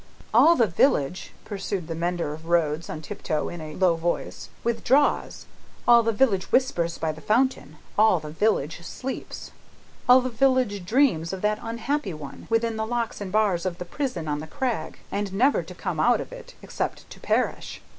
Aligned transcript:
"All 0.33 0.55
the 0.55 0.65
village," 0.65 1.31
pursued 1.45 1.87
the 1.87 1.93
mender 1.93 2.33
of 2.33 2.47
roads, 2.47 2.89
on 2.89 3.03
tiptoe 3.03 3.49
and 3.49 3.61
in 3.61 3.73
a 3.75 3.75
low 3.75 3.95
voice, 3.95 4.49
"withdraws; 4.63 5.45
all 5.87 6.01
the 6.01 6.11
village 6.11 6.51
whispers 6.51 6.97
by 6.97 7.11
the 7.11 7.21
fountain; 7.21 7.77
all 7.99 8.19
the 8.19 8.31
village 8.31 8.81
sleeps; 8.83 9.51
all 10.09 10.21
the 10.21 10.27
village 10.29 10.85
dreams 10.87 11.33
of 11.33 11.43
that 11.43 11.59
unhappy 11.61 12.15
one, 12.15 12.47
within 12.49 12.77
the 12.77 12.87
locks 12.87 13.21
and 13.21 13.31
bars 13.31 13.63
of 13.63 13.77
the 13.77 13.85
prison 13.85 14.27
on 14.27 14.39
the 14.39 14.47
crag, 14.47 14.97
and 15.11 15.33
never 15.35 15.61
to 15.61 15.75
come 15.75 15.99
out 15.99 16.19
of 16.19 16.31
it, 16.33 16.55
except 16.63 17.07
to 17.11 17.19
perish. 17.19 17.79